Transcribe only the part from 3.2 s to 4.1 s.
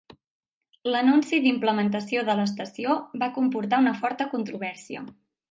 va comportar una